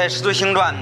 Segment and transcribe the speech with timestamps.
[0.00, 0.74] 在《使徒行传》，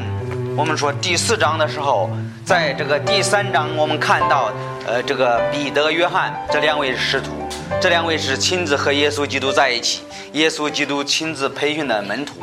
[0.56, 2.08] 我们说第四章的时候，
[2.46, 4.52] 在这个第三章，我们看到，
[4.86, 7.32] 呃，这个彼得、约翰这两位使徒，
[7.80, 10.04] 这两位是亲自和耶稣基督在一起，
[10.34, 12.34] 耶稣基督亲自培训的门徒，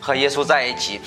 [0.00, 1.00] 和耶稣在一起。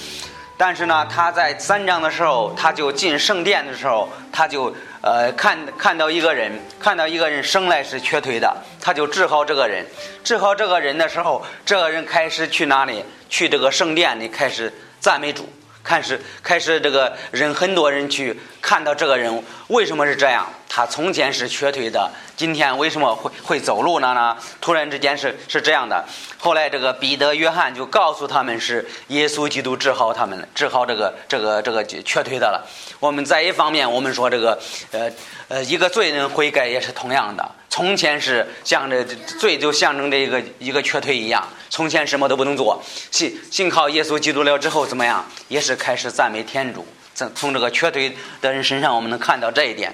[0.56, 9.86] 但是呢，他在三章的时候，他就进圣殿的时候，他就呃看看到一个人，看到一个人生来是瘸腿的，他就治好这个人。
[10.24, 13.04] 治好这个人的时候，这个人开始去哪里？
[13.28, 14.72] 去这个圣殿里开始。
[15.00, 15.48] 赞美主，
[15.84, 20.48] 开始开始这个人很多人去看到这个人为什么是这样？
[20.70, 24.38] 他从前是瘸腿的，今天为什么会会走路了呢？
[24.62, 26.06] 突然之间是是这样的。
[26.38, 32.68] 后来这个彼得、约翰就告诉他们是耶稣基督治好他们，治好这个这个这个瘸腿的了。
[33.00, 34.60] 我们在一方面，我们说这个
[34.92, 35.10] 呃
[35.48, 37.50] 呃一个罪人悔改也是同样的。
[37.78, 45.24] 从前是像这罪就象征着一个一个瘸腿一样，从前什么都不能做，信信靠耶稣基督了之后怎么样？
[45.48, 46.84] 也是开始赞美天主。
[47.14, 49.94] 从从这个瘸腿的人身上，我们能看到这一点。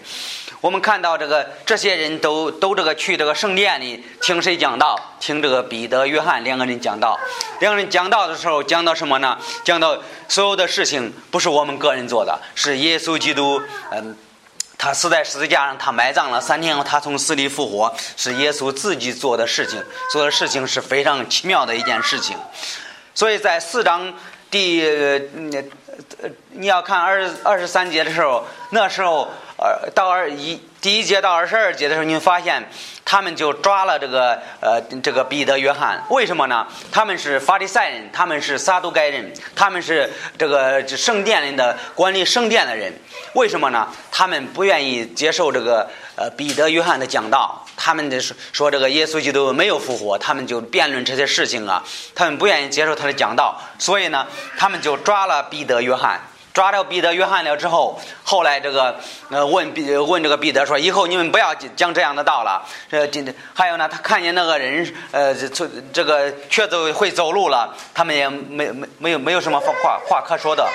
[0.61, 4.98] 我们看到这个这些人都都这个去这个圣殿里听谁讲道？
[5.20, 7.20] 听这个彼得、约翰两个人讲道。
[7.59, 9.38] 两个人讲道的时候讲到什么呢？
[9.66, 13.61] 讲到所有的事情不是我们个人做的，是耶稣基督
[13.92, 14.16] 嗯。
[14.84, 19.81] 他死在十字架上，他埋葬了三天后，他从死里复活，是耶稣自己做的事情。
[20.12, 22.38] 做的事情是非常奇妙的一件事情。
[23.16, 24.14] 所以在四章
[24.52, 24.84] 第，
[26.52, 29.30] 你要看二二十三节的时候，那时候
[29.64, 32.67] 呃到二一第一节到二十二节的时候，你发现。
[33.06, 36.66] 他们就抓了这个呃这个彼得、约翰，为什么呢？
[36.89, 42.92] 他们是法利赛人，他们是撒都该人，他们是这个圣殿里的管理圣殿的人。
[43.33, 43.88] 为什么呢？
[44.09, 51.83] 他们不愿意接受这个呃彼得、约翰的讲道，他们的说说这个耶稣基督没有复活，他们就辩论这些事情啊，
[52.16, 54.26] 他们不愿意接受他的讲道，所以呢，
[54.58, 56.20] 他们就抓了彼得、约翰。
[56.53, 58.95] 抓着彼得、约翰了之后，后来这个
[59.30, 63.09] 呃问彼问这个彼得说：“以后你们不要讲这样的道了。”呃，
[63.55, 70.69] 还有呢，他看见那个人呃这这个瘸子会走路了，他们也没没没有没有什么话话可说的。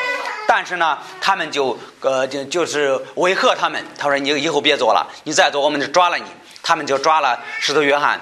[0.48, 6.24] 但是呢，他们就呃就就是威吓他们，他说：“你以后别做了，你再做我们就抓了你。”
[6.60, 8.20] 他们就抓了石头约翰。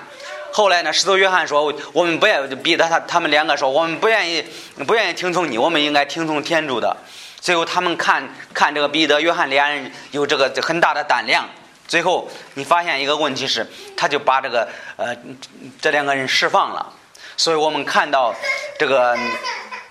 [0.52, 4.44] 后来呢，石头约翰说：“我们不愿彼得他他们两个说，我们不愿意
[4.86, 6.94] 不愿意听从你，我们应该听从天主的。”
[7.40, 11.48] 最后，他们看看这个彼得、约翰两人有这个很大的胆量。
[11.86, 13.64] 最后，你发现一个问题是，
[13.96, 15.14] 他就把这个呃
[15.80, 16.92] 这两个人释放了。
[17.36, 18.34] 所以我们看到
[18.78, 19.16] 这个，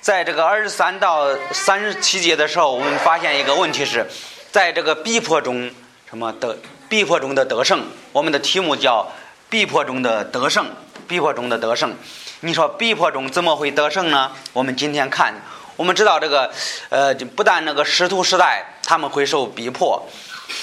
[0.01, 4.05] 在这个二十三到三十七节的时候，我们发现一个问题是，
[4.51, 5.72] 在这个逼迫中
[6.09, 6.57] 什么得
[6.89, 7.85] 逼迫中的得胜。
[8.11, 9.09] 我们的题目叫
[9.50, 10.67] 逼迫中的得胜，
[11.07, 11.95] 逼迫中的得胜。
[12.41, 14.34] 你说逼迫中怎么会得胜呢？
[14.51, 15.34] 我们今天看。
[15.75, 16.49] 我们知道这个，
[16.89, 20.01] 呃，不但那个师徒时代他们会受逼迫，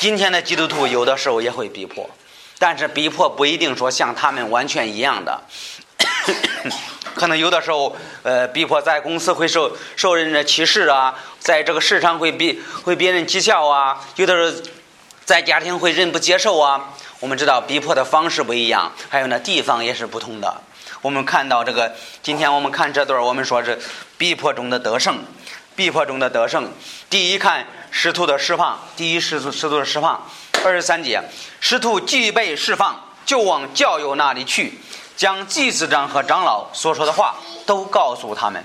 [0.01, 2.09] 今天的基督徒有的时候也会逼迫，
[2.59, 5.43] 但是逼迫不一定说像他们完全一样的，
[7.15, 14.63] 可能有的时候，呃，逼迫在公司会受受人的歧视啊，在这个市场会逼会别人讥笑啊，有的时候
[15.27, 16.95] 在家庭会人不接受啊。
[17.21, 20.61] 我们知道逼迫的方式不一样，还有呢地方也是不同的。
[21.03, 21.93] 我们看到这个，
[22.23, 23.77] 今天我们看这段我们说是
[24.17, 25.19] 逼迫中的得胜，
[25.75, 26.73] 逼迫中的得胜。
[27.11, 30.25] 第一看师徒的释放，第一师徒师徒的释放。
[30.65, 31.21] 二十三节，
[31.59, 34.79] 师徒既被释放，就往教友那里去，
[35.17, 37.35] 将祭司长和长老所说的话
[37.67, 38.65] 都告诉他们。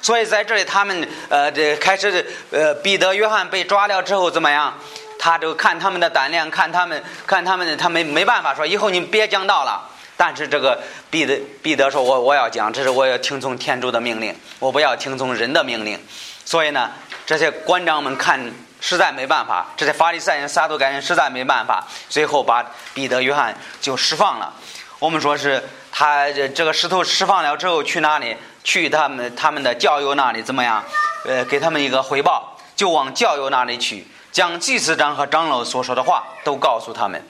[0.00, 4.72] 所以在这里，他们呃这开始呃彼得、约翰被抓了之后怎么样？
[5.18, 9.90] 他就看他们的胆量，看他们看他们，他没没办法说以后你别讲道了。
[10.16, 10.80] 但是这个
[11.10, 15.98] 彼得彼得说：“我我要讲，这是我要听从天主的命令，我不要听从人的命令。”
[16.44, 16.90] 所以呢，
[17.26, 24.52] 这些官长们看实在没办法，这些法利赛人、撒都该人实在没办法，最后把彼得、约翰就释放了。
[24.98, 28.36] 我们说是他这个石头释放了之后去哪里？
[28.62, 30.82] 去他们他们的教友那里怎么样？
[31.26, 37.26] 呃，给他们一个汇报，就往教友那里去，将祭司长和长老所说的话都告诉他们。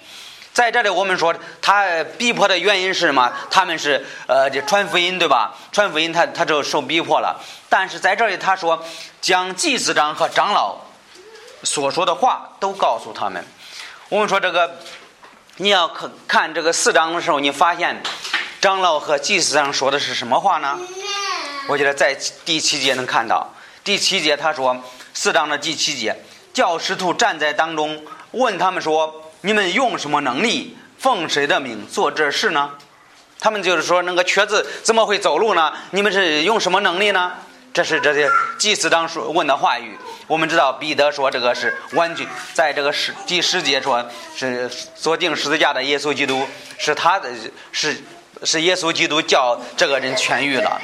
[0.55, 3.33] 在这里，我们说他逼迫的原因是什么？
[3.51, 5.53] 他们是呃，这传福音对吧？
[5.73, 7.43] 传福音，他他就受逼迫了。
[7.69, 8.81] 但是在这里，他说
[9.21, 10.77] 将祭司长和长老
[11.65, 13.45] 所说的话都告诉他们。
[14.09, 14.79] 我们说这个，
[15.57, 18.01] 你要看看这个四章的时候，你发现
[18.61, 20.79] 长老和祭司长说的是什么话呢？
[21.67, 23.53] 我觉得在第七节能看到。
[23.83, 24.81] 第七节他说
[25.15, 26.17] 四章的第七节，
[26.53, 29.21] 教师徒站在当中，问他们说。
[29.45, 32.71] 你们用什么能力奉谁的名做这事呢？
[33.39, 35.71] 他们就是说，那个瘸子怎么会走路呢？
[35.91, 37.33] 你们是用什么能力呢？
[37.71, 38.27] 这是这些
[38.57, 39.99] 祭司长说问的话语。
[40.29, 44.03] 我们知道彼得说这个是完全在这个十第十节说
[44.35, 46.47] 是锁定十字架的耶稣基督
[46.79, 47.29] 是他的
[47.71, 48.03] 是
[48.45, 50.81] 是耶稣基督叫这个人痊愈了。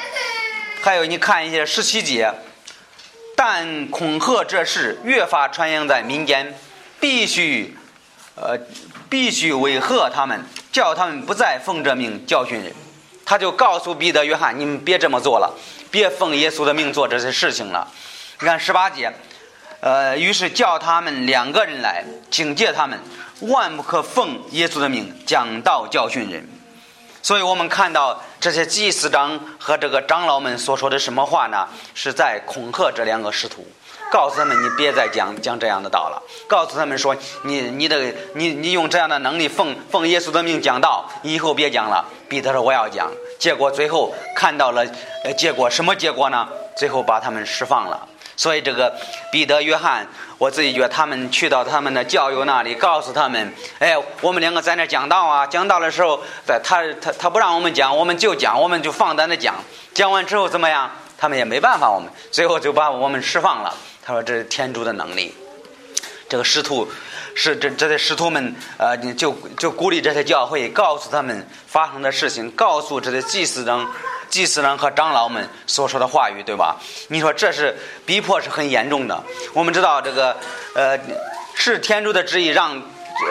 [0.82, 2.30] 还有你看一些十七节，
[3.34, 6.54] 但恐吓这事越发传扬在民间，
[7.00, 7.74] 必须
[8.34, 8.58] 呃
[9.08, 12.72] 必须威吓他们，叫他们不再奉这命教训人。
[13.24, 15.54] 他就告诉彼得、约翰：“你们别这么做了，
[15.90, 17.86] 别奉耶稣的命做这些事情了。”
[18.40, 19.12] 你看十八节，
[19.80, 22.98] 呃，于是叫他们两个人来警戒他们，
[23.40, 26.48] 万不可奉耶稣的命讲道教训人。
[27.22, 31.68] 所以我们看到这些祭司长和这个长老们所说的什么话呢？
[31.94, 33.64] 是在恐吓这两个使徒，
[34.10, 44.84] 告诉他们：“你别再讲讲这样的道了。”告诉他们说：“你你的你你用这样的能力奉奉耶稣的命讲道，以后别讲了。”彼得说：“我要讲。”结果最后看到了，
[45.24, 46.48] 呃，结果什么结果呢？
[46.76, 48.08] 最后把他们释放了。
[48.36, 48.94] 所以这个
[49.30, 50.06] 彼得、约翰，
[50.38, 56.20] 我自己觉得他们去到他们的教友那里，告诉他们：“哎，我们两个在那讲道啊，讲道的时候，
[56.62, 59.54] 他他他不让我们讲，我们就讲，我们就放胆的讲。
[59.92, 60.90] 讲完之后怎么样？
[61.18, 63.74] 他们也没办法，我们最后就把我们释放了。
[64.10, 65.32] 他说这是天主的能力。
[66.28, 66.90] 这个师徒。”
[67.32, 73.88] 是这这些师徒们，呃，就就鼓励这些教会，告诉他们发生的事情，告诉这些祭司长、
[74.28, 76.76] 祭司长和长老们所说的话语，对吧？
[77.06, 79.22] 你说这是逼迫是很严重的。
[79.54, 80.36] 我们知道这个，
[80.74, 80.98] 呃，
[81.54, 82.82] 是天主的旨意让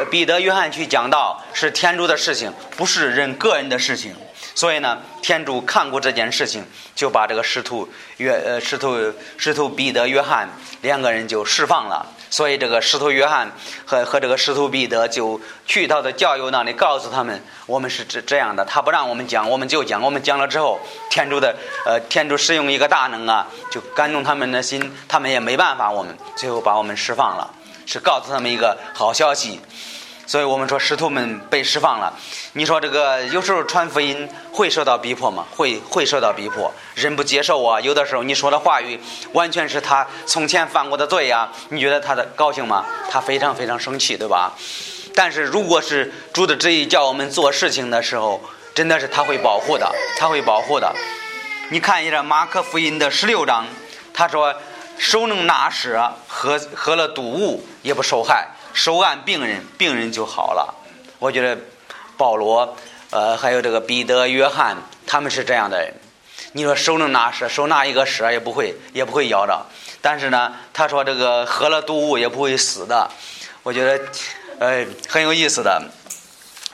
[0.10, 4.16] 彼得、约翰去讲道，是天主的事情，不是人个人的事情。
[4.60, 8.98] 所以呢，天主看过这件事情，就把这个师徒约呃师徒
[9.38, 10.50] 师徒彼得、约翰
[10.82, 12.06] 两个人就释放了。
[12.30, 13.50] 所以，这个使徒约翰
[13.86, 18.66] 和和这个使徒彼得就去到的教友那里，告诉他们，我们是这这样的。
[18.66, 20.02] 他不让我们讲，我们就讲。
[20.02, 20.78] 我们讲了之后，
[21.10, 21.56] 天主的
[21.86, 25.90] 呃，天主使用一个大能啊，就感动他们的心，他们也没办法。
[25.90, 27.50] 我们最后把我们释放了，
[27.86, 29.62] 是告诉他们一个好消息。
[30.30, 32.14] 所以我们说，使徒们被释放了。
[32.54, 35.44] 你说这个有时候传福音会受到逼迫吗？
[35.56, 37.82] 会会受到逼迫，人不接受啊。
[37.82, 39.00] 有的时候你说的话语
[39.34, 41.50] 完全是他从前犯过的罪呀。
[41.70, 42.86] 你觉得他的高兴吗？
[43.10, 44.54] 他非常非常生气，对吧？
[45.16, 48.40] 但是如果是主的旨意叫我们做事情的时候，
[48.76, 50.94] 真的是他会保护的，他会保护的。
[51.72, 53.66] 你看一下马可福音的十六章，
[54.14, 54.54] 他说
[54.96, 60.74] ：“手能拿蛇，喝喝了毒物也不受害。”手按病人，病人就好了。
[61.20, 61.62] 我觉得
[62.16, 62.78] 保罗，
[63.10, 65.94] 呃，还有这个彼得、约翰，他们是这样的人。
[66.54, 69.66] 你说手能拿蛇，手拿一个蛇也不会，也不会咬着。
[70.02, 73.10] 但是呢，他说这个喝了毒物也不会死的。
[73.64, 74.06] 我觉得，
[74.60, 75.82] 呃，很有意思的。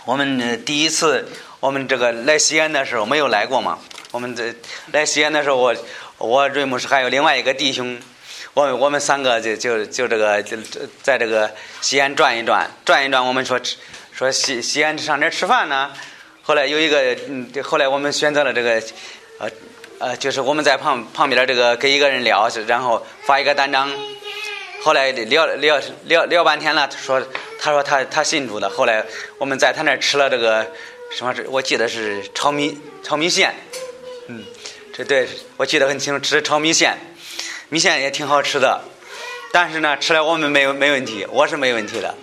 [0.06, 1.28] 我们第一次
[1.60, 3.80] 我们这个来西安的时候没有来过嘛？
[4.12, 4.54] 我们这
[4.94, 5.76] 来西安的时候，我
[6.20, 8.00] 我瑞姆是还有另外一个弟兄。
[8.56, 10.56] 我们我们三个就就就这个就
[11.04, 13.24] 在这个西安转一转，转一转。
[13.24, 13.76] 我们说吃
[14.14, 15.92] 说西西安上这吃饭呢。
[16.42, 18.82] 后来有一个，嗯，后来我们选择了这个，
[19.40, 19.50] 呃
[20.00, 23.92] 呃，就是我们在旁旁边这个给一个人聊，然后发一个单张。
[24.82, 27.22] 后来聊聊聊聊半天了，说
[27.60, 28.70] 他说他他信主的。
[28.70, 29.04] 后来
[29.38, 30.66] 我们在他那吃了这个
[31.12, 31.36] 什么？
[31.50, 33.54] 我记得是炒米炒米线。
[34.28, 34.46] 嗯，
[34.94, 36.98] 这对我记得很清楚，吃炒米线。
[37.70, 38.82] 米线也挺好吃的，
[39.52, 42.14] 但是呢，吃了我们没有没问题，我是没问题的，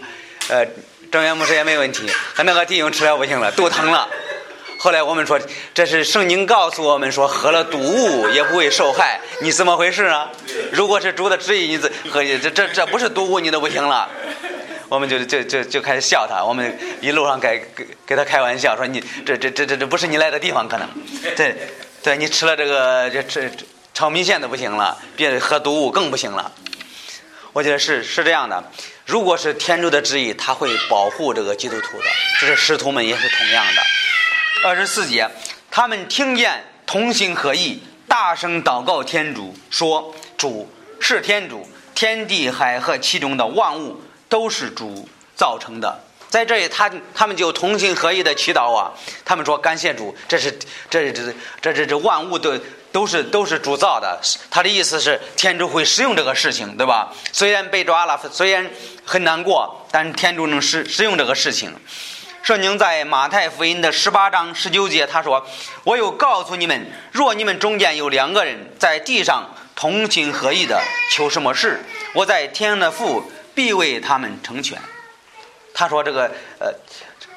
[0.49, 0.65] 呃，
[1.11, 4.09] 郑元牧师也没问题，他那个弟兄吃了不行了，肚疼了。
[4.79, 5.41] 后来我们说，
[5.75, 10.31] 这是圣经告诉我们说，喝了毒物也不会受害，你怎么回事啊？
[10.73, 14.09] 如果是主的旨意，你这喝这这这不是毒物，你都不行了。
[14.89, 20.89] 我们就就就就开始笑他，我们一路上给给给他开玩笑说，你这这这这这不是你来的地方，可能，
[21.37, 21.57] 对，
[22.03, 23.41] 对你吃了这个这这。
[23.95, 26.51] 炒米线都不行了，别喝毒物更不行了。
[27.53, 28.65] 我觉得是是这样的，
[29.05, 32.05] 如果是天主的旨意，他会保护这个基督徒的。
[32.41, 33.83] 这是师徒们也是同样的。
[34.65, 35.29] 二十四节，
[35.71, 45.07] 他们听见同心合意，大声祷告天主，说：“主是天主，天地海和其中的万物都是主
[45.37, 48.91] 造成的。”在这里，他他们就同心合意的祈祷啊。
[49.23, 50.51] 他们说：“感谢主，这是
[50.89, 52.59] 这这这这这万物都。”
[52.93, 54.21] 都是都是主造的，
[54.51, 57.13] 他的意思是天主会使用这个事情，对吧？
[57.33, 58.71] 虽然被抓了，虽然
[59.05, 61.75] 很难过，但是天主能使使用这个事情。
[62.43, 65.47] 圣经在马太福音的十八章十九节，他说
[65.85, 71.81] ：“我又告诉你们，若你们中间有两个人在地上同心合意的求什么事，
[72.15, 73.23] 我在天的父
[73.55, 74.77] 必为他们成全。”
[75.73, 76.75] 他说：“这个呃，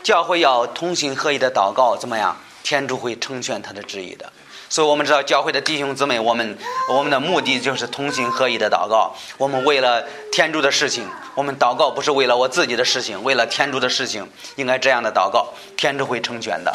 [0.04, 2.36] 教会要同心合意的祷告，怎么样？
[2.64, 4.34] 天主会成全他的旨意的。”
[4.68, 6.58] 所以我们知道教会的弟兄姊妹，我们
[6.90, 9.16] 我们的目的就是同心合一的祷告。
[9.38, 16.74] 我们为了天主的事情，我们祷告不是为了我自己的事情，为了天主的事情，应该这样的祷告，天主会成全的。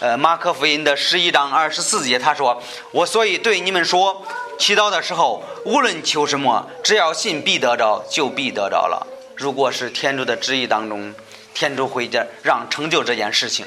[0.00, 4.24] 呃，马可福音的十一章二十四节，他说：“我所以对你们说，
[4.58, 9.06] 祈祷的时候，无论求什么，只要信必得着，就必得着了。
[9.36, 11.14] 如果是天主的旨意当中，
[11.54, 13.64] 天主会让让成就这件事情，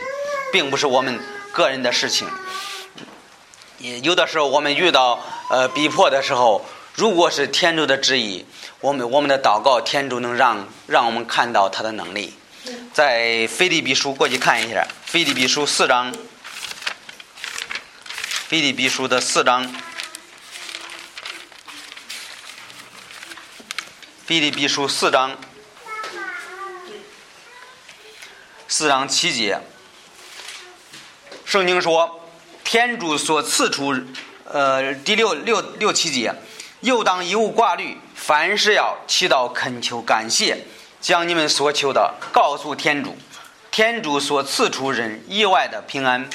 [0.52, 1.18] 并不是我们
[1.54, 2.28] 个人的事情。
[3.80, 6.66] 有的时候我们遇到呃逼迫的时候，
[6.96, 8.46] 如果是天主的旨意，
[8.80, 12.34] 我们我们的祷告，天主能让让我们看到他的能力。”
[12.94, 16.12] 在腓立比书过去看一下，腓立比书四章，
[18.48, 19.72] 腓立比书的四章，
[24.26, 25.38] 腓立比书四章，
[28.68, 29.60] 四章七节，
[31.46, 32.25] 圣经说，
[32.66, 33.96] 天主所赐出，
[34.44, 36.34] 呃，第六六六七节，
[36.82, 40.66] 又当一物挂虑，凡事要祈祷恳求感谢。
[41.00, 43.16] 将你们所求的告诉天主，
[43.70, 46.28] 天主所赐出人意外的平安，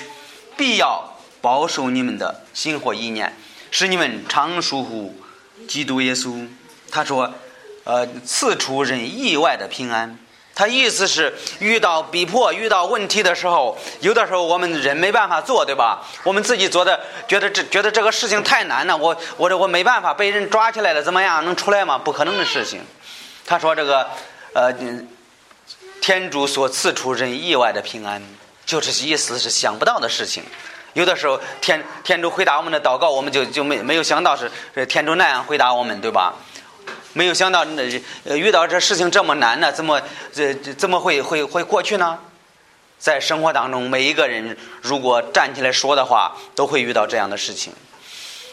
[0.56, 3.36] 必要保守你们的心或意念，
[3.72, 5.20] 使你们常属乎
[5.66, 6.48] 基督耶稣。
[6.92, 7.34] 他说
[7.82, 10.16] ：“呃，赐出人意外的平安。”
[10.60, 16.06] 他意思是，遇到逼迫、遇到问题的时候，有的时候我们人没办法做，对吧？
[16.22, 21.96] 我们自己做的，觉得这觉得这个事情太难了，我我这我没办法，被人抓起来了，怎么样能出来吗？
[21.96, 22.82] 不可能的事情。
[23.46, 24.06] 他说这个。
[24.52, 24.74] 呃，
[26.02, 28.20] 天主所赐出人意外的平安，
[28.66, 30.42] 就是意思是想不到的事情。
[30.92, 34.50] 有的时候，天天主回答我们的祷告，我们就就没没有想到是
[34.86, 36.34] 天主那样回答我们，对吧？
[37.12, 37.82] 没有想到那
[38.36, 40.00] 遇到这事情这么难呢，怎么
[40.32, 42.18] 这怎么会会会过去呢？
[42.98, 47.72] 在生活当中，每一个人如果站起来说的话，都会遇到这样的事情。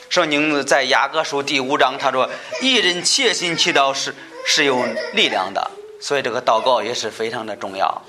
[0.10, 2.30] 圣经在雅各书第五章他说
[2.62, 8.02] ：“一人切心祈祷是是有力量的。”所以这个祷告也是非常的重要，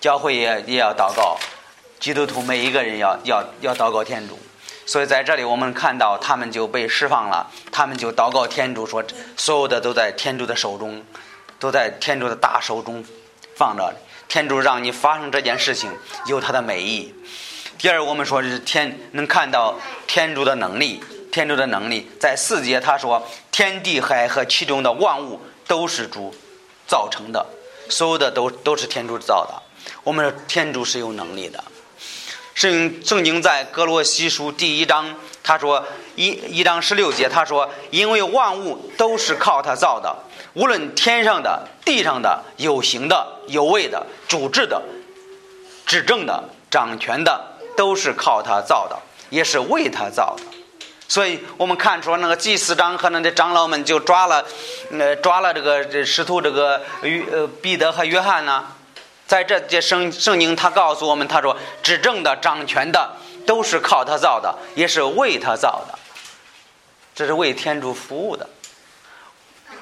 [0.00, 1.36] 教会也也要祷告，
[2.00, 4.38] 基督徒每一个人要要要祷告天主。
[4.92, 9.02] 所以在这里我们看到他们就被释放了，他们就祷告天主说，
[9.38, 11.02] 所有的都在天主的手中，
[11.58, 13.02] 都在天主的大手中
[13.56, 13.90] 放着。
[14.28, 15.90] 天主让你发生这件事情
[16.26, 17.14] 有他的美意。
[17.78, 26.34] 第二，我们说是天能看到天主的能力，天主的能力在四节他说，天地海和其中的万物都是主。
[26.86, 27.46] 造成的，
[27.88, 29.62] 所有的都都是天主造的。
[30.04, 31.64] 我们天主是有能力的。
[32.54, 35.84] 圣圣经在格罗西书第一章，他说
[36.16, 40.14] 一一章十六节，他说：“因为万物都是靠他造的，
[40.52, 44.82] 无论天上的、地上的、有形的、有位的、主治的、
[45.86, 48.98] 执政的、掌权的，都是靠他造的，
[49.30, 50.42] 也是为他造的。”
[51.08, 54.46] 所以我们看出那个祭司长和那的长老们就抓了，
[54.90, 58.64] 呃，抓了这个这使徒这个约呃彼得和约翰呢，
[59.32, 65.98] 在这节圣圣经他告诉我们，他说执政的掌权的都是靠他造的，也是为他造的，
[67.14, 68.46] 这是为天主服务的。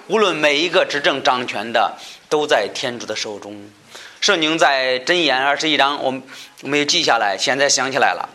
[0.07, 3.69] 无论每一个执政掌权的都在天主的手中。
[4.21, 6.23] 圣经在箴言二十一章，我们
[6.63, 8.29] 没有记下来，现在想起来了。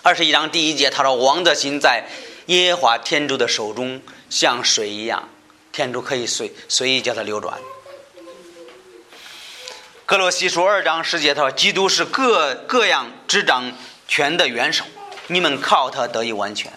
[0.00, 2.06] 二十一章第一节，他说：“王的心在
[2.46, 5.28] 耶和华天主的手中，像水一样，
[5.70, 7.60] 天主可以随随意叫它流转。”
[10.10, 13.72] 格罗西书二章十节，他说：“基督是各各样执掌
[14.08, 14.84] 权的元首，
[15.28, 16.72] 你们靠他得以完全。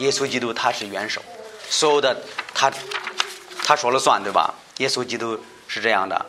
[0.00, 1.22] 耶稣基督他是元首，
[1.70, 2.14] 所有的
[2.52, 2.70] 他
[3.64, 4.52] 他说了算，对吧？
[4.76, 6.26] 耶稣基督是这样的。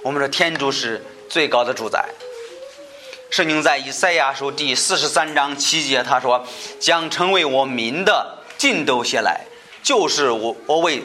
[0.00, 2.02] 我们说天主是最高的主宰。”
[3.30, 6.46] 圣经在以赛亚书第四十三章七节，他说
[6.80, 9.42] ：“将成为我民的尽都写来，
[9.82, 11.02] 就是我我为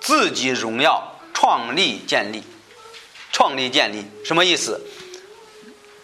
[0.00, 2.42] 自己荣耀创立建立，
[3.32, 4.80] 创立建立什么意思？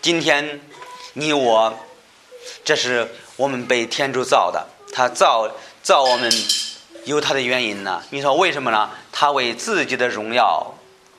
[0.00, 0.60] 今天
[1.14, 1.76] 你我，
[2.64, 5.50] 这是我们被天主造的，他造
[5.82, 6.30] 造我们
[7.04, 8.02] 有他的原因呢。
[8.10, 8.90] 你说为什么呢？
[9.12, 10.74] 他为自己的荣耀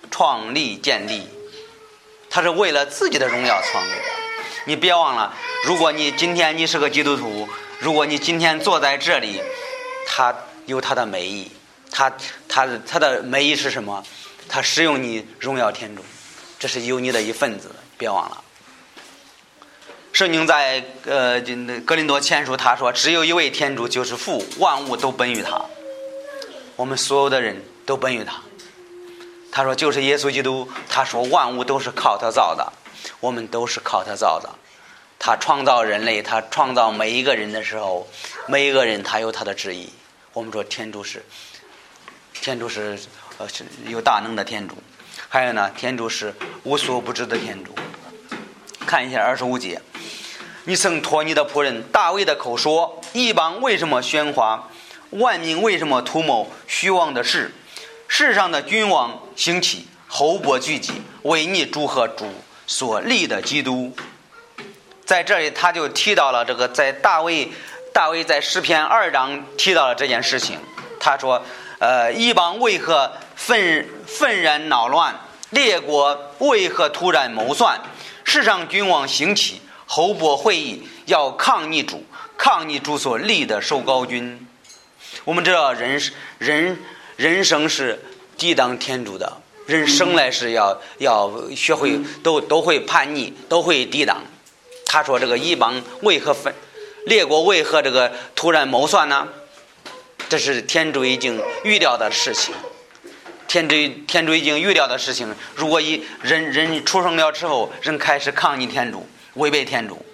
[0.09, 1.27] 创立建立，
[2.29, 4.03] 他是为了自己的荣耀创立的。”
[4.65, 5.33] 你别忘了，
[5.63, 7.47] 如果你今天你是个基督徒，
[7.79, 9.41] 如果你今天坐在这里，
[10.05, 10.35] 他
[10.65, 11.49] 有他的美意，
[11.89, 12.11] 他
[12.49, 14.03] 他他的美意是什么？
[14.47, 16.03] 他使用你荣耀天主，
[16.57, 18.43] 这是有你的一份子，别忘了。
[20.13, 21.39] 圣经在呃
[21.85, 25.61] 格林多前书他说，只有一位天主，就是父，万物都本于他，
[26.75, 28.41] 我们所有的人都本于他。
[29.51, 32.73] 他说就是耶稣基督，他说万物都是靠他造的。
[33.19, 34.49] 我们都是靠他造的，
[35.17, 38.07] 他创造人类，他创造每一个人的时候，
[38.47, 39.89] 每一个人他有他的旨意。
[40.33, 41.23] 我们说天主是，
[42.33, 42.99] 天主是
[43.37, 44.75] 呃是有大能的天主，
[45.29, 47.71] 还有呢，天主是无所不知的天主。
[48.85, 49.81] 看一下二十五节，
[50.63, 54.69] 你曾托你的仆人大卫的口说：一邦为什么喧哗？
[55.11, 57.53] 万民为什么图谋虚妄的事？
[58.07, 62.25] 世上的君王兴起，侯伯聚集，为你祝贺主
[62.65, 63.95] 所立的基督。
[65.05, 67.49] 在这里，他就提到了这个，在大卫，
[67.93, 70.57] 大卫在诗篇二章提到了这件事情。
[70.99, 71.41] 他说
[71.79, 75.15] ：“呃，一邦为何愤愤然恼乱？
[75.51, 77.79] 列国为何突然谋算？
[78.25, 82.03] 世上君王兴起，侯伯会议，要抗逆主，
[82.35, 84.45] 抗逆主所立的受高君。
[85.23, 86.01] 我们知道，人
[86.39, 86.77] 人
[87.15, 88.03] 人生是
[88.37, 89.31] 抵挡天主的，
[89.65, 94.21] 人生来是要要学会都都会叛逆，都会抵挡。”
[94.85, 96.53] 他说：“这个一邦为何分？
[97.05, 99.27] 列国为何这个突然谋算呢？
[100.27, 102.53] 这是天主已经预料的事情。
[103.47, 103.75] 天主
[104.05, 105.33] 天主已经预料的事情。
[105.55, 110.05] 如果一人人出生了之后，人开始抗议天主，违背天主，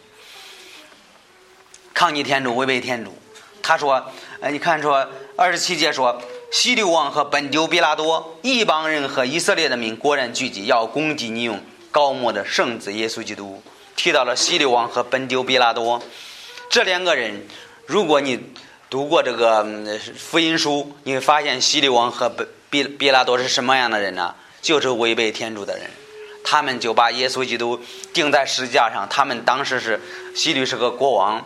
[1.94, 3.18] 抗议天主，违背天主。
[3.62, 4.12] 他说
[4.42, 6.22] ：‘呃，你看说二十七节说，
[6.52, 11.60] 西流王和本丢比拉多一帮人和以色列的民果然聚集，要攻击你用
[11.90, 13.62] 高莫的圣子耶稣基督。’”
[13.96, 16.02] 提到了西利王和本丢比拉多
[16.68, 17.48] 这两个人，
[17.86, 18.40] 如果你
[18.90, 19.66] 读过这个
[20.18, 24.34] 福音书，你会发现西利王和本比比拉多是什么样的人呢？
[24.64, 25.88] 就是违背天主的人，
[26.44, 27.80] 他们就把耶稣基督
[28.12, 29.08] 钉在十字架上。
[29.08, 30.02] 他们当时是
[30.36, 31.46] 希律是个国王，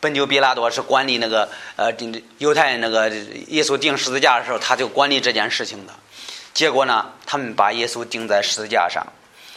[0.00, 1.92] 本丢比拉多是管理那个呃
[2.38, 3.10] 犹太那个
[3.48, 5.92] 耶稣钉十字架的时候，他就管理这件事情的。
[6.54, 9.06] 结果呢，他们把耶稣钉在十字架上。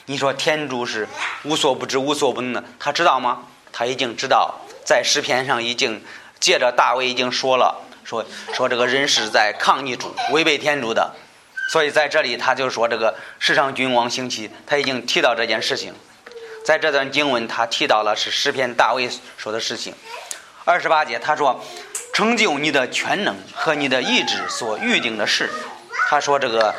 [0.08, 1.08] 你说天主是
[1.46, 3.44] 无所不知、无所不能的，他知道吗？
[3.72, 6.04] 他已经知道，在诗篇上已经
[6.42, 11.14] 借着大卫已经说了，说说这个人是在抗逆主、违背天主的，
[11.70, 15.94] 所以在这里他就说这个世上君王兴起，他已经提到这件事情，
[16.64, 19.94] 在这段经文他提到了是诗篇大卫说的事情，
[20.64, 21.62] 二十八节他说
[22.14, 25.50] 成就你的全能和你的意志所预定的事，
[26.08, 26.74] 他说这个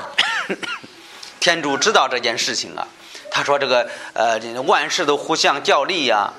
[1.41, 2.89] 天主知道这件事情啊。
[3.29, 6.33] 他说：“这个呃，万事都互相较力呀。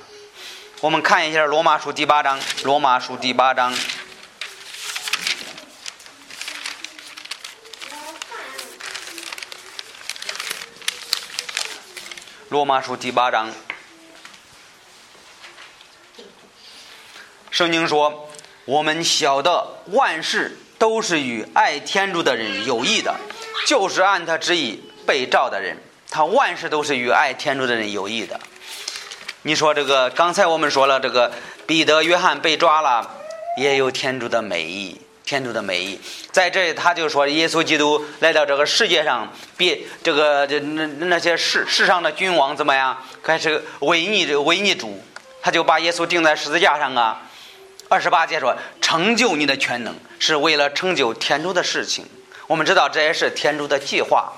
[0.82, 3.72] 我们看一下《罗马书》第八章，《罗马书》第八章，
[12.50, 13.52] 《罗马书》第八章。
[17.52, 18.30] 圣经说：
[18.64, 23.14] 我们晓得万事都是与爱天主的人有益的，
[23.66, 25.78] 就是按他旨意被召的人。”
[26.10, 28.40] 他万事都是与爱天主的人有益的。
[29.42, 31.34] 你说这个，刚才我们说了，这个
[31.66, 33.14] 彼得、约翰被抓了，
[33.58, 36.00] 也有天主的美意，天主的美意。
[36.32, 45.04] 在这里，他就说，耶稣基督来到这个世界上，别这个这那那些世世上的君王怎么样，开始违逆这违逆主，
[45.42, 47.22] 他就把耶稣钉在十字架上啊。
[47.90, 52.06] 二十八节说，成就你的全能，是为了成就天主的事情。
[52.48, 54.32] 我们知道，这也是天主的计划。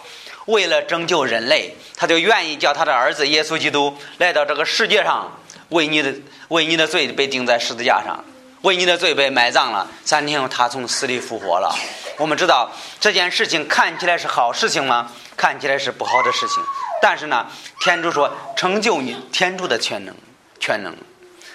[0.45, 6.11] 为了拯救人类，他就愿意叫他的儿子耶稣基督来到这个世界上，为你的
[6.47, 8.23] 为你的罪被钉在十字架上，
[8.61, 9.87] 为你的罪被埋葬了。
[10.03, 11.73] 三天后，他从死里复活了。
[12.17, 15.11] 我们知道这件事情看起来是好事情吗？
[15.37, 16.61] 看起来是不好的事情。
[17.01, 17.47] 但是呢，
[17.79, 20.13] 天主说成就你天主的全能，
[20.59, 20.93] 全能。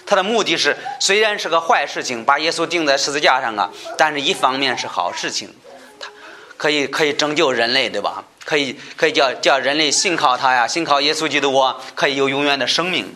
[0.07, 5.55] 他的目的是虽然是个坏事情，把耶稣钉在十字架上啊，但是一方面是好事情，
[6.01, 6.09] 他
[6.57, 8.25] 可以可以拯救人类，对吧？
[8.47, 13.15] 可以可以叫叫人类信靠他呀，信靠耶稣基督啊，可以有永远的生命。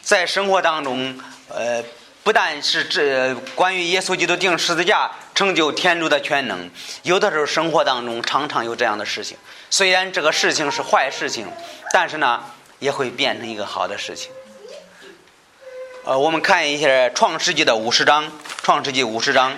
[0.00, 1.18] 在生活当中，
[1.54, 1.84] 呃，
[2.22, 6.70] 不但是这关于耶稣基督钉十字架成就天主的全能，
[7.02, 9.36] 有的时候生活当中常常有这样的事情。
[9.68, 11.46] 虽然这个事情是坏事情，
[11.92, 12.42] 但是呢，
[12.78, 14.32] 也会变成一个好的事情。
[16.04, 18.24] 呃，我们看一下《创世纪》的五十章，
[18.62, 19.54] 《创世纪》五十章。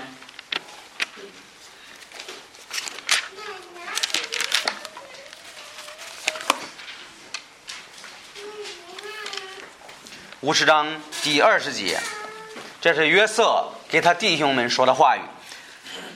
[10.40, 11.98] 五十章第二十节，
[12.82, 15.20] 这是约瑟给他弟兄们说的话语。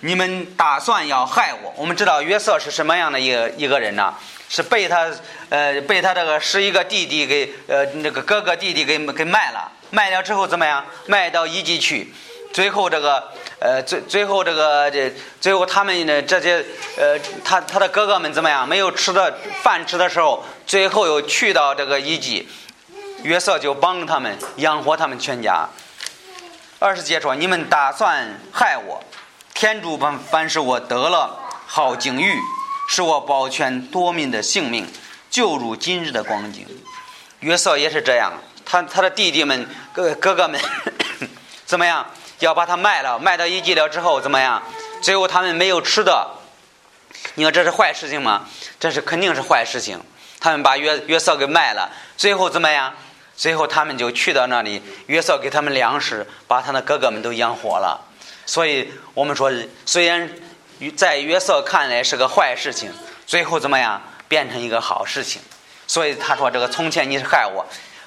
[0.00, 1.72] 你们打算要害我？
[1.78, 4.14] 我们知道约瑟是什么样的一个一个人呢？
[4.50, 5.10] 是被他
[5.48, 10.84] 呃被他这个十一个弟弟给呃那个哥哥弟弟给给卖了，卖了之后怎么样？
[11.06, 12.12] 卖到伊及去，
[12.52, 16.62] 最后这个呃最最后这个这最后他们呢这些
[16.98, 18.68] 呃他他的哥哥们怎么样？
[18.68, 22.46] 没有吃的饭吃的时候，最后又去到这个伊及。
[23.22, 25.68] 约瑟就帮他们养活他们全家。
[26.78, 29.02] 二十节说：“你们打算害我，
[29.54, 32.36] 天主凡凡是我得了好境遇，
[32.88, 34.86] 使我保全多民的性命，
[35.28, 36.66] 就如今日的光景。”
[37.40, 38.32] 约瑟也是这样，
[38.64, 40.60] 他他的弟弟们哥哥哥们
[41.66, 42.06] 怎么样？
[42.38, 44.62] 要把他卖了，卖到一季了之后怎么样？
[45.02, 46.28] 最后他们没有吃的，
[47.34, 48.46] 你说这是坏事情吗？
[48.78, 50.00] 这是肯定是坏事情。
[50.40, 52.94] 他们把约约瑟给卖了，最后怎么样？
[53.38, 58.04] 最后他们就去到那里，约瑟给他们粮食，把他的哥哥们都养活了。
[58.44, 59.52] 所以我们说，
[59.86, 60.28] 虽然
[60.96, 62.90] 在约瑟看来是个坏事情，
[63.28, 65.40] 最后怎么样变成一个好事情？
[65.86, 67.64] 所以他说：“这个从前你是害我，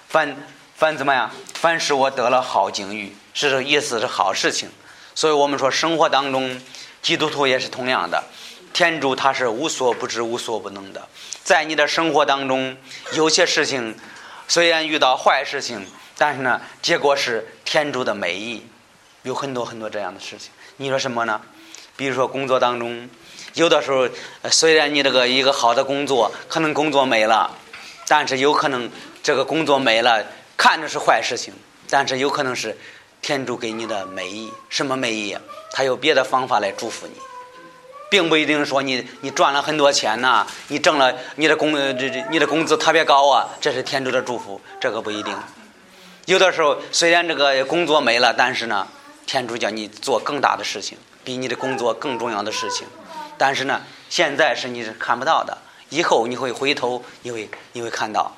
[0.09, 0.35] 凡
[0.75, 1.31] 凡怎么样？
[1.53, 4.69] 凡使我得了好境遇，是这意思是好事情。
[5.15, 6.61] 所以我们说，生活当中，
[7.01, 8.21] 基督徒也是同样的，
[8.73, 11.07] 天主他是无所不知、无所不能的。
[11.41, 12.75] 在你的生活当中，
[13.13, 13.97] 有些事情。”
[14.51, 15.87] 虽然遇到坏事情，
[16.17, 18.61] 但是呢，结果是天主的美意，
[19.23, 20.51] 有很多很多这样的事情。
[20.75, 21.39] 你说什么呢？
[21.95, 23.09] 比如说工作当中，
[23.53, 24.09] 有的时候
[24.49, 27.49] 虽然你这个一个好的工作，可能工作没了，
[28.09, 28.91] 但是有可能
[29.23, 30.21] 这个工作没了，
[30.57, 31.53] 看着是坏事情，
[31.89, 32.77] 但是有可能是
[33.21, 34.51] 天主给你的美意。
[34.67, 35.37] 什么美意？
[35.71, 37.13] 他有别的方法来祝福你。
[38.11, 45.33] 并不一定说你你赚了很多钱呐，你挣了你的工这这你的工资特别高啊，这是天主的祝福，这个不一定。
[46.25, 48.85] 有的时候虽然这个工作没了，但是呢，
[49.25, 52.85] 天主叫你做更大的事情，比你的工作更重要的事情。
[53.37, 58.35] 但是呢，现在是你是看不到的，以后你会回头，你会你会看到，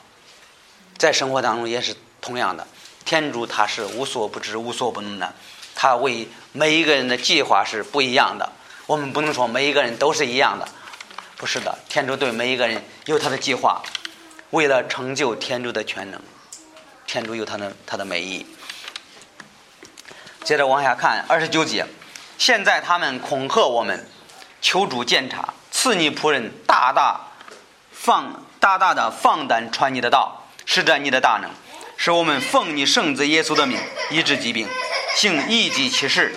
[0.99, 2.67] 在生活当中也是同样的。
[3.05, 5.33] 天主他是无所不知、无所不能的，
[5.73, 8.47] 他为每一个人的计划是不一样的。
[8.93, 10.67] 我们不能说每一个人都是一样的，
[11.36, 11.75] 不是的。
[11.89, 13.82] 天主对每一个人有他的计划，
[14.51, 16.21] 为了成就天主的全能，
[17.08, 18.45] 天主有他的他的美意。
[20.43, 21.88] 接着往下看二十九节，
[22.38, 24.08] 现在他们恐吓我们，
[24.62, 27.19] 求主鉴察，赐你仆人大大
[27.91, 31.49] 放大大的放胆传你的道，施展你的大能，
[31.97, 33.79] 使我们奉你圣子耶稣的名
[34.12, 34.67] 医治疾病，
[35.15, 36.36] 行异己启示。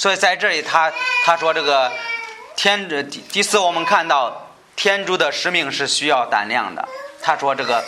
[0.00, 0.90] 所以在这里，他
[1.26, 1.92] 他说这个
[2.56, 6.88] 天主第第四，我们看到天主的使命是需要胆量的。
[7.20, 7.84] 他说这个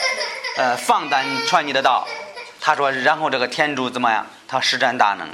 [0.58, 2.06] 呃放胆传你的道。
[2.60, 4.26] 他说然后这个天主怎么样？
[4.46, 5.26] 他施展大能。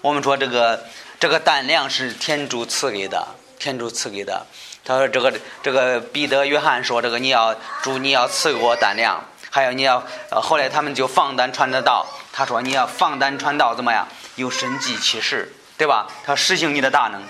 [0.00, 0.84] 我们说这个
[1.18, 3.26] 这个胆量是天主赐给的，
[3.58, 4.46] 天主赐给的。
[4.84, 12.06] 他说这个这个彼得、约翰说这个你要主你要赐给我胆量，还有你要呃后来他们就放胆传的道。
[12.32, 14.06] 他说你要放胆传道怎么样？
[14.36, 15.52] 有神迹启示。
[15.78, 16.06] 对吧？
[16.24, 17.22] 他实行你的大能，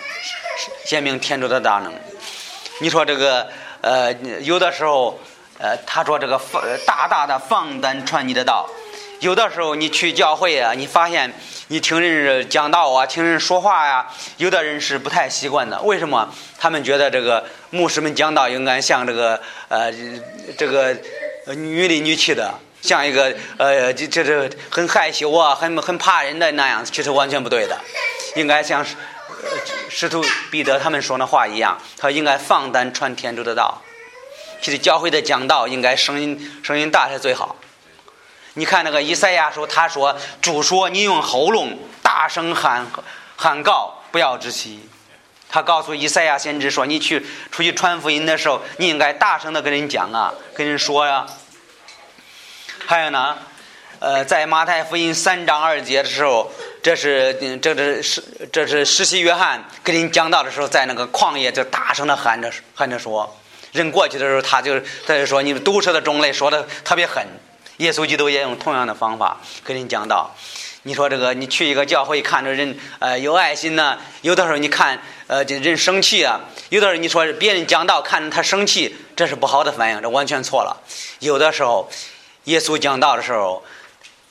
[0.85, 1.93] 显明天主的大能。
[2.81, 3.49] 你说这个
[3.81, 5.19] 呃，有的时候
[5.59, 8.69] 呃，他说这个放大大的放胆传你的道。
[9.21, 11.33] 有的时候你去教会啊，你发现
[11.69, 14.07] 你听人讲道啊，听人说话呀，
[14.37, 15.81] 有的人是不太习惯的。
[15.81, 16.29] 为什么？
[16.59, 19.91] 他们觉得这个牧师们讲道应该像这个呃
[20.59, 20.95] 这个
[21.55, 27.77] 女里女气的，像一个呃这这这很害羞啊，很很怕人的那样，其实完全不对的。
[28.37, 28.85] 应该像
[29.89, 33.83] 师徒彼得他们说的话一样，他应该放胆传天主的道。
[34.62, 37.57] 其实教会的讲道应该声音声音大是最好。
[38.55, 42.87] 你看那个以赛亚说，他说主说你用喉咙大声喊
[43.37, 44.89] 喊告，不要窒息。
[45.49, 51.27] 他告诉以赛亚先知说，你去出去传福音的时候，你应该大声的跟人讲啊，跟人说呀。
[52.88, 53.37] 还有呢？
[53.99, 56.49] 呃，在马太福音三章二节的时候，
[56.81, 58.22] 这是这是是
[58.53, 63.37] 这是实习约翰给你讲道的时候，在那个旷野就大声的喊着喊着说，
[63.72, 67.27] 人过去的时候，他就他就说你们毒蛇的种类说的特别狠。
[67.79, 70.33] 耶稣基督也用同样的方法给人讲道。
[70.85, 80.81] 你说这个，你去一个教会看着人呃有爱心呢，有的时候你看呃这人生气啊，有的时候你说别人讲道看着他生气，这是不好的反应，这完全错了。
[81.18, 81.90] 有的时候
[82.47, 83.63] 耶稣讲道的时候。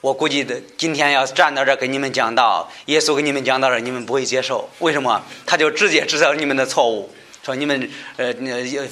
[0.02, 4.70] 我估计的，今天要站到这给你们讲道，耶稣给你们讲到这，你们不会接受。
[4.78, 5.20] 为什么？
[5.48, 8.32] 他就直接知道你们的错误，说你们呃，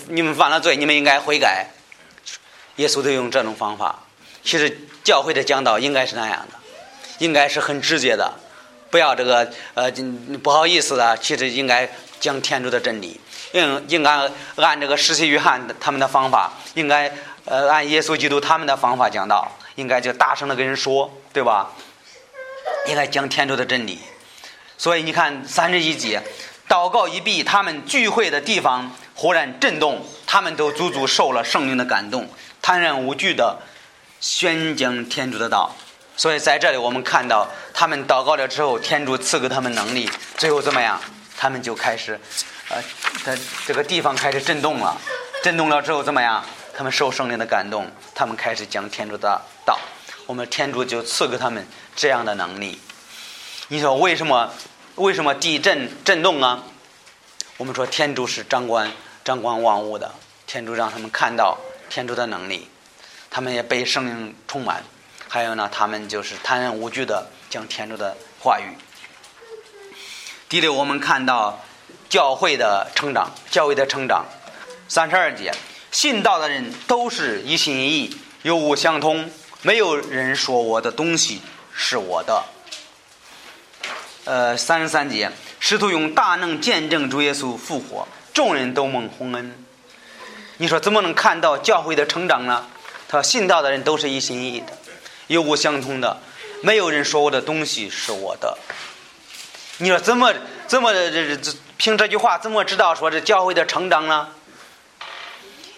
[0.07, 1.67] 你们犯了罪，你们应该悔改。
[2.77, 3.99] 耶稣都用这种方法。
[4.43, 6.57] 其实教会的讲道应该是那样的，
[7.19, 8.33] 应该是很直接的，
[8.89, 9.91] 不要这个呃
[10.41, 11.15] 不好意思的。
[11.17, 11.87] 其实应该
[12.19, 17.13] 讲天主的真理，应应该按这个世袭约翰他们的方法，应该
[17.45, 19.51] 呃按耶稣基督他们的方法讲道。
[19.75, 21.71] 应该就大声的跟人说，对吧？
[22.85, 23.97] 应该讲天主的真理。
[24.77, 26.21] 所以你看三十一节，
[26.69, 32.29] 祷告一毕，他们聚会的地方忽然震动，他们都足足受了圣灵的感动，
[32.61, 33.57] 坦然无惧的
[34.19, 35.75] 宣讲天主的道。
[36.15, 41.01] 所以在这里我们看到，他们祷告了之后，天主赐给他们能力，最后怎么样？
[41.35, 42.19] 他们就开始，
[42.69, 42.77] 呃，
[43.25, 44.95] 在这个地方开始震动了，
[45.41, 46.45] 震动了之后怎么样？
[46.75, 49.79] 他们受圣灵的感动，他们开始讲天主的道。
[50.25, 52.79] 我们天主就赐给他们这样的能力。
[53.67, 54.51] 你说为什么？
[54.95, 56.63] 为什么地震震动啊？
[57.57, 58.91] 我们说天主是掌管
[59.23, 60.11] 掌管万物的，
[60.45, 61.57] 天主让他们看到
[61.89, 62.67] 天主的能力，
[63.31, 64.83] 他们也被圣灵充满。
[65.27, 68.77] 还有呢，他们就是坦然无惧的讲天主的话语。
[70.47, 71.59] 第六，我们看到
[72.07, 74.25] 教会的成长，教会的成长。
[74.87, 75.51] 三十二节，
[75.93, 79.29] 信道的人都是一心一意，有无相通。
[79.61, 81.39] 没有人说我的东西
[81.71, 82.43] 是我的。
[84.25, 89.55] 呃，三十三节，试图用大能见证主耶稣复活，众人都蒙洪恩。
[90.57, 92.65] 你说怎么能看到教会的成长呢？
[93.07, 94.75] 他说，信道的人都是一心一意的，
[95.27, 96.17] 有无相通的。
[96.63, 98.57] 没有人说我的东西是我的。
[99.77, 100.33] 你说怎么
[100.65, 104.29] 怎么这这凭这句话怎么知道说这教会的成长呢？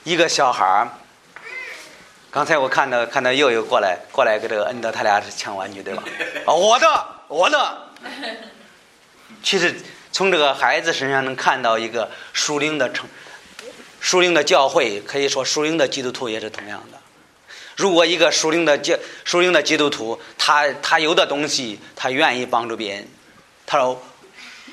[0.05, 0.87] 一个小孩儿。
[2.29, 6.03] 刚才我看到看到又有过来过来给这个恩德他俩是抢玩具对吧？
[6.45, 7.77] 啊， 我的我的。
[9.41, 9.75] 其实
[10.11, 13.07] 从这个孩子身上能看到一个属灵的成，
[13.99, 16.99] 属灵的教会可以说属灵的基督徒也是同样的。
[17.75, 23.07] 如果一个属灵的教属灵的基督徒，他他有的东西他愿意帮助别人，
[23.65, 23.99] 他说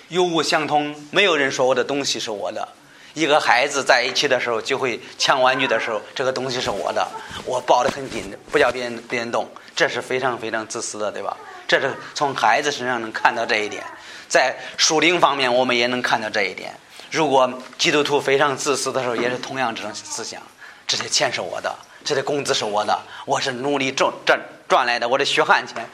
[0.08, 2.68] 有无相通，没有人说我的东西是我的。
[3.14, 7.06] 一个孩子在一起的时候，就会抢玩具的时候，这个东西是我的，
[7.44, 9.46] 我抱得很紧，不叫别人别人动，
[9.76, 11.36] 这是非常非常自私的，对吧？
[11.68, 13.84] 这是从孩子身上能看到这一点，
[14.28, 16.74] 在属灵方面，我们也能看到这一点。
[17.10, 20.40] 如果基督徒非常自私的时候，也是同样这种思想：
[20.86, 25.86] 这些钱是我的，这些工资是我的，我是努力挣赚赚来的，我的血汗钱。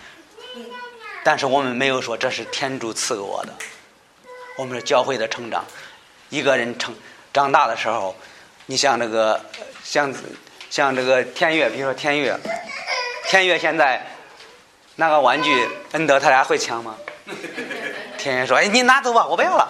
[1.25, 3.53] 但是我们没有说这是天主赐给我的，
[4.57, 5.65] 我们是教会的成长。
[6.31, 6.95] 一个人成
[7.33, 8.15] 长大的时候，
[8.67, 9.41] 你像这个，
[9.83, 10.13] 像
[10.69, 12.39] 像这个天悦，比如说天悦，
[13.29, 14.05] 天悦现在
[14.97, 16.97] 拿个玩具，恩德他俩会抢吗？
[18.19, 19.69] 天悦说：“哎，你拿走吧，我不要了。”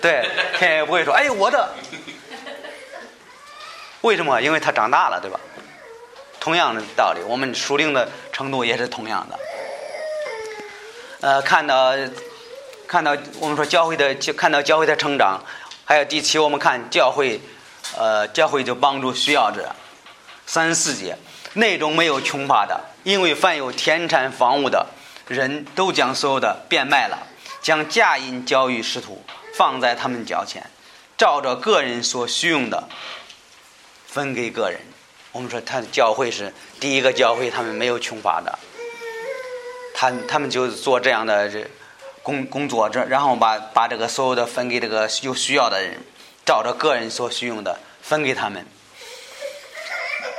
[0.00, 1.74] 对，天悦不会说：“哎，我的。”
[4.02, 4.40] 为什么？
[4.40, 5.40] 因为他长大了，对吧？
[6.38, 9.38] 同样的道理，我们熟龄的程度也是同样的。
[11.20, 11.94] 呃，看到。
[12.90, 15.40] 看到我们说教会的就，看到教会的成长，
[15.84, 17.40] 还有第七，我们看教会，
[17.96, 19.72] 呃，教会就帮助需要者。
[20.44, 21.16] 三四节，
[21.52, 24.88] 内中没有穷乏的，因为凡有田产房屋的
[25.28, 27.28] 人都将所有的变卖了，
[27.62, 29.22] 将价银交于使徒，
[29.54, 30.68] 放在他们脚前，
[31.16, 32.88] 照着个人所需用的
[34.08, 34.80] 分给个人。
[35.30, 38.58] 我们说他的教会是第一个教会，他们没有穷乏的，
[39.94, 41.64] 他他们就做这样的这。
[42.30, 45.98] 工工作这，然后把把这个所有的分给这个有需要的人，
[46.46, 48.64] 照着个人所需用的分给他们。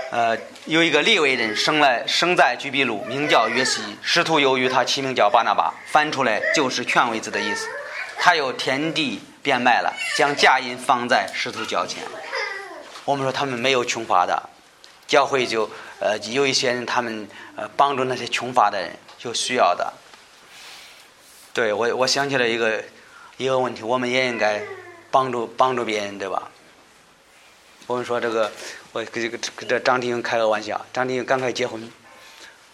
[0.09, 7.67] 呃，有一个利未人生来生在居比路，名叫约西，师徒由于他起名叫巴拿巴，翻出来就是劝慰子的意思。
[8.17, 12.01] 他有田地变卖了，将价银放在师徒脚前。
[13.03, 14.49] 我们说他们没有穷乏的，
[15.07, 17.27] 教会就呃有一些人他们
[17.57, 18.91] 呃帮助那些穷乏的人
[19.23, 19.91] 有需要的。
[21.53, 22.81] 对我，我想起了一个
[23.37, 24.61] 一个问题，我们也应该
[25.09, 26.49] 帮助帮助别人，对吧？
[27.87, 28.49] 我们说这个，
[28.93, 31.91] 我给这个给这张庭开个玩笑，张庭赶快结婚，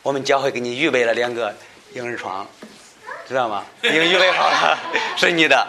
[0.04, 1.56] 我们教会给你预备了两个
[1.94, 2.48] 婴儿床，
[3.28, 3.66] 知道吗？
[3.82, 4.78] 已经预备好了，
[5.18, 5.68] 是你的。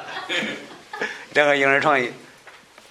[1.33, 1.99] 两个婴儿床，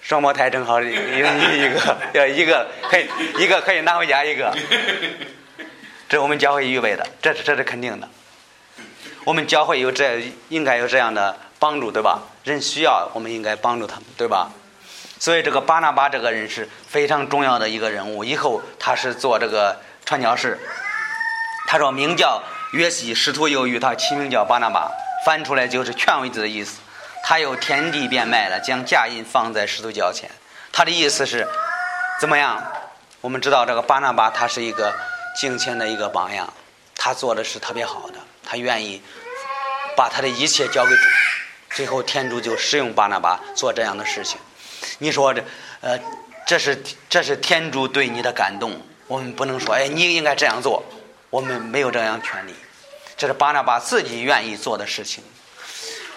[0.00, 3.06] 双胞胎正好一一个，要一个可以
[3.38, 4.52] 一个可以拿回家一个，
[6.08, 8.08] 这我们教会预备的，这是这是肯定的。
[9.28, 12.22] 我们教会有这应该有这样的帮助，对吧？
[12.44, 14.50] 人需要，我们应该帮助他们，对吧？
[15.18, 18.24] 所以这个巴拿巴这个人是非常重要的一个人物。
[18.24, 20.58] 以后他是做这个传教士。
[21.66, 24.90] 他说名叫约西，师徒又与他起名叫巴拿巴，
[25.26, 26.78] 翻出来就是劝慰子的意思。
[27.22, 30.30] 他有天地变卖了，将价银放在师徒脚前。
[30.72, 31.46] 他的意思是
[32.18, 32.64] 怎么样？
[33.20, 34.94] 我们知道这个巴拿巴他是一个
[35.38, 36.50] 敬虔的一个榜样，
[36.96, 38.14] 他做的是特别好的。
[38.48, 39.02] 他愿意
[39.94, 41.02] 把他的一切交给主，
[41.68, 44.38] 最后天主就使用巴拿巴做这样的事情。
[44.96, 45.44] 你说这，
[45.82, 46.00] 呃，
[46.46, 48.80] 这是这是天主对你的感动。
[49.06, 50.82] 我们不能说，哎，你应该这样做。
[51.28, 52.54] 我们没有这样权利。
[53.18, 55.22] 这是巴拿巴自己愿意做的事情。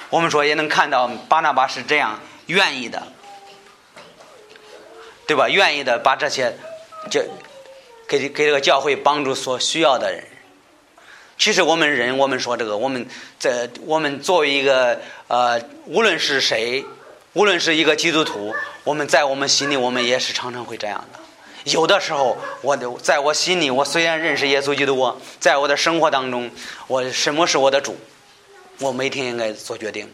[0.10, 3.12] 我们说也能看到巴拿巴是这样愿意的，
[5.28, 5.50] 对吧？
[5.50, 6.56] 愿意的把这些，
[7.10, 7.28] 这
[8.08, 10.24] 给给这个教会帮助所需要的人。
[11.42, 13.04] 其实我们人，我们说这个，我们
[13.40, 16.86] 在我们作为一个呃，无论是谁，
[17.34, 21.20] 无论是一个基督徒，我们在我们心里，我们也是常常会这样的。
[21.64, 26.52] 有的时候，我的在我心里，我虽然认识耶稣基督，我在我的生活当中，
[26.86, 27.98] 我什么是我的主？
[28.78, 30.08] 我每天应该做决定。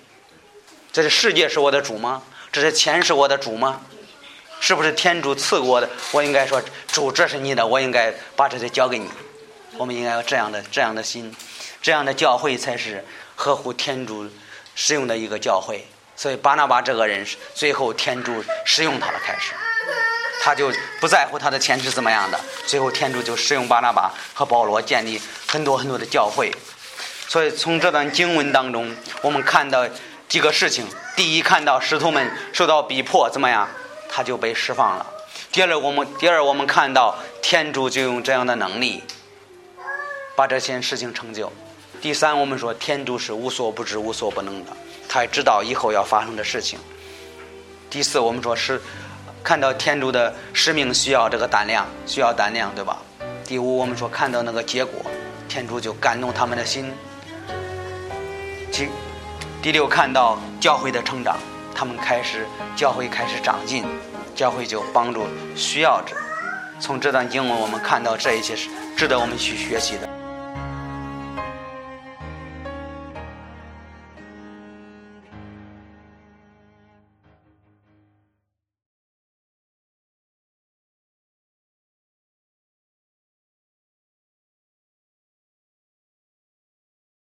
[0.93, 2.23] 这是世界是我的主吗？
[2.53, 3.81] 这是钱是我的主吗？
[4.61, 5.89] 是不是天主赐给我的？
[6.13, 9.09] 我应该说主，这是你的，我应该把这些交给你。
[9.77, 11.33] 我们应该有这样的这样的心，
[11.81, 14.27] 这样的教会才是合乎天主
[14.75, 15.87] 使用的一个教会。
[16.15, 19.53] 所以巴拿巴这个人是，最后天主使用他了，开始，
[20.41, 22.39] 他就不在乎他的钱是怎么样的。
[22.65, 26.51] 最后天主就使用巴拿巴和保罗建立很多很多的教会。
[27.27, 29.87] 所以从这段经文当中，我们看到
[30.27, 33.69] 几个事情：第一，看到使徒们受到逼迫，怎么样，
[34.09, 35.05] 他就被释放了；
[35.51, 39.03] 第二，我们第二我们看到天主就用这样的能力。
[40.37, 41.51] 把这件事情成就。
[41.99, 44.71] 第三，我们说天主是无所不知、无所不能的，
[45.09, 46.77] 他知道以后要发生的事情。
[47.89, 48.79] 第四，我们说是
[49.43, 52.99] 看到天主的使命需要这个胆量，需要胆量，对吧？
[53.45, 55.01] 第五，我们说看到那个结果，
[55.49, 56.93] 天主就感动他们的心。
[58.71, 58.87] 第
[59.59, 61.35] 第六，看到教会的成长，
[61.73, 62.45] 他们开始
[62.75, 63.83] 教会开始长进，
[64.35, 66.15] 教会就帮助需要者。
[66.79, 70.07] 从这段经文，我们看到这一切是值得我们去学习的。